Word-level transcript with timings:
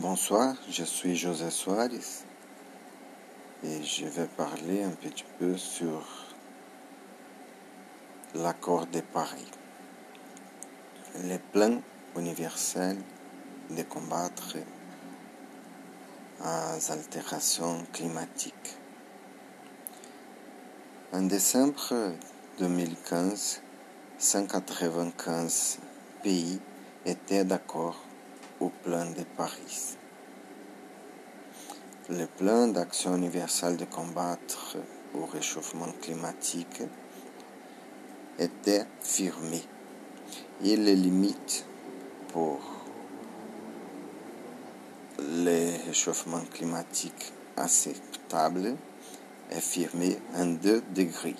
Bonsoir, 0.00 0.54
je 0.70 0.82
suis 0.82 1.14
José 1.14 1.50
Soares 1.50 1.90
et 3.62 3.82
je 3.82 4.06
vais 4.06 4.28
parler 4.28 4.82
un 4.82 4.92
petit 4.92 5.26
peu 5.38 5.58
sur 5.58 6.02
l'accord 8.34 8.86
de 8.86 9.02
Paris. 9.02 9.50
Le 11.22 11.36
plan 11.52 11.82
universel 12.16 12.96
de 13.68 13.82
combattre 13.82 14.56
les 16.40 16.90
altérations 16.90 17.84
climatiques. 17.92 18.78
En 21.12 21.24
décembre 21.24 22.14
2015, 22.58 23.60
195 24.16 25.78
pays 26.22 26.58
étaient 27.04 27.44
d'accord 27.44 28.02
au 28.60 28.68
plan 28.68 29.06
de 29.06 29.24
Paris. 29.36 29.96
Le 32.08 32.26
plan 32.26 32.68
d'action 32.68 33.16
universelle 33.16 33.76
de 33.76 33.84
combattre 33.84 34.76
au 35.14 35.24
réchauffement 35.26 35.92
climatique 36.00 36.82
était 38.38 38.86
firmé 39.00 39.62
et 40.62 40.76
les 40.76 40.96
limites 40.96 41.64
pour 42.28 42.60
le 45.18 45.86
réchauffement 45.86 46.42
climatique 46.52 47.32
acceptable 47.56 48.76
est 49.50 49.60
firmé 49.60 50.18
en 50.34 50.46
2 50.46 50.82
degrés. 50.94 51.36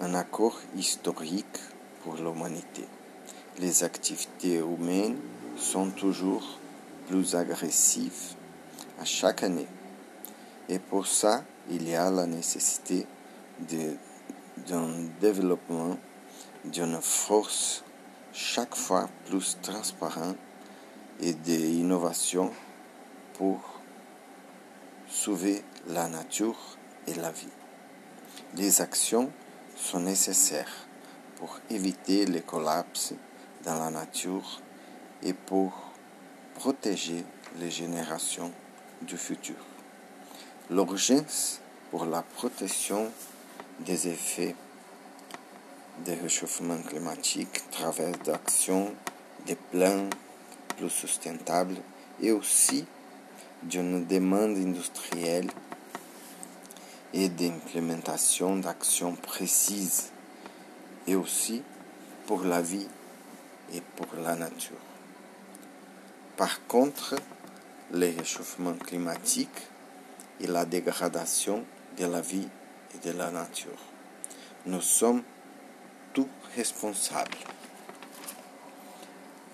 Un 0.00 0.14
accord 0.14 0.58
historique 0.76 1.58
pour 2.02 2.16
l'humanité. 2.16 2.84
Les 3.58 3.84
activités 3.84 4.56
humaines 4.56 5.16
sont 5.56 5.90
toujours 5.90 6.58
plus 7.08 7.34
agressifs 7.34 8.34
à 9.00 9.04
chaque 9.04 9.42
année. 9.42 9.68
Et 10.68 10.78
pour 10.78 11.06
ça, 11.06 11.44
il 11.70 11.88
y 11.88 11.94
a 11.94 12.10
la 12.10 12.26
nécessité 12.26 13.06
d'un 13.60 14.88
développement 15.20 15.96
d'une 16.64 17.00
force 17.00 17.84
chaque 18.32 18.74
fois 18.74 19.08
plus 19.26 19.56
transparente 19.62 20.36
et 21.20 21.32
d'innovation 21.32 22.52
pour 23.34 23.80
sauver 25.08 25.62
la 25.88 26.08
nature 26.08 26.58
et 27.06 27.14
la 27.14 27.30
vie. 27.30 27.48
Les 28.54 28.80
actions 28.80 29.30
sont 29.76 30.00
nécessaires 30.00 30.86
pour 31.36 31.60
éviter 31.70 32.26
les 32.26 32.42
collapses 32.42 33.14
dans 33.64 33.78
la 33.78 33.90
nature 33.90 34.60
et 35.22 35.32
pour 35.32 35.72
protéger 36.54 37.24
les 37.58 37.70
générations 37.70 38.52
du 39.02 39.16
futur. 39.16 39.56
L'urgence 40.70 41.60
pour 41.90 42.06
la 42.06 42.22
protection 42.22 43.10
des 43.80 44.08
effets 44.08 44.54
des 46.04 46.14
réchauffement 46.14 46.78
climatique 46.78 47.70
travers 47.70 48.16
d'actions, 48.18 48.92
des 49.46 49.56
plans 49.56 50.08
plus 50.76 50.90
sustentables 50.90 51.76
et 52.20 52.32
aussi 52.32 52.84
d'une 53.62 54.04
demande 54.06 54.56
industrielle 54.56 55.50
et 57.14 57.28
d'implémentation 57.28 58.56
d'actions 58.56 59.14
précises 59.14 60.10
et 61.06 61.14
aussi 61.14 61.62
pour 62.26 62.44
la 62.44 62.60
vie 62.60 62.88
et 63.72 63.80
pour 63.96 64.08
la 64.22 64.36
nature. 64.36 64.76
Par 66.36 66.66
contre, 66.66 67.14
le 67.92 68.14
réchauffement 68.14 68.74
climatique 68.74 69.68
et 70.40 70.46
la 70.46 70.66
dégradation 70.66 71.64
de 71.98 72.04
la 72.04 72.20
vie 72.20 72.46
et 72.94 73.08
de 73.08 73.16
la 73.16 73.30
nature. 73.30 73.78
Nous 74.66 74.82
sommes 74.82 75.22
tous 76.12 76.28
responsables. 76.54 77.38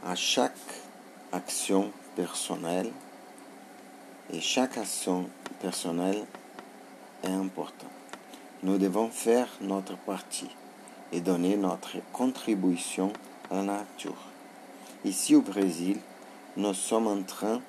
À 0.05 0.17
chaque 0.17 0.57
action 1.31 1.93
personnelle, 2.17 2.91
et 4.33 4.41
chaque 4.41 4.77
action 4.79 5.29
personnelle 5.61 6.25
est 7.23 7.29
importante. 7.29 7.91
Nous 8.65 8.79
devons 8.79 9.09
faire 9.09 9.49
notre 9.61 9.97
partie 9.99 10.51
et 11.13 11.21
donner 11.21 11.57
notre 11.57 11.99
contribution 12.13 13.13
à 13.51 13.57
la 13.57 13.63
nature. 13.63 14.31
Ici 15.05 15.35
au 15.37 15.43
Brésil, 15.43 15.99
nous 16.57 16.75
sommes 16.75 17.07
en 17.07 17.23
train 17.23 17.61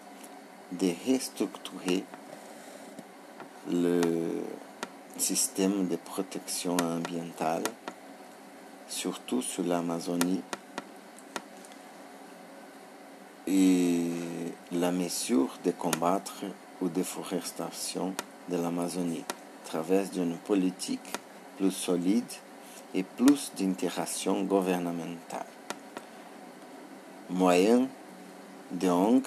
de 0.71 0.91
restructurer 1.07 2.03
le 3.71 4.01
système 5.17 5.87
de 5.87 5.95
protection 5.95 6.75
ambientale, 6.77 7.63
surtout 8.87 9.41
sur 9.41 9.63
l'Amazonie, 9.63 10.41
et 13.47 14.07
la 14.71 14.91
mesure 14.91 15.49
de 15.63 15.71
combattre 15.71 16.43
ou 16.81 16.89
déforestation 16.89 18.13
de 18.49 18.57
l'Amazonie 18.57 19.23
travers 19.65 20.07
d'une 20.09 20.37
politique 20.37 20.99
plus 21.57 21.71
solide 21.71 22.31
et 22.93 23.03
plus 23.03 23.51
d'intégration 23.57 24.43
gouvernementale. 24.43 25.45
Moyen 27.29 27.87
de 28.73 28.89
ONG 28.89 29.23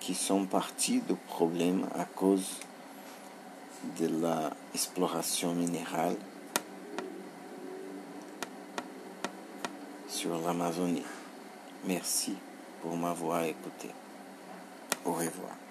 qui 0.00 0.14
sont 0.14 0.44
partis 0.44 1.00
du 1.00 1.14
problème 1.14 1.86
à 1.98 2.04
cause 2.04 2.60
de 3.98 4.06
l'exploration 4.06 5.54
minérale 5.54 6.16
sur 10.08 10.38
l'Amazonie. 10.38 11.02
Merci 11.86 12.34
pour 12.80 12.96
m'avoir 12.96 13.44
écouté. 13.44 13.90
Au 15.04 15.12
revoir. 15.12 15.61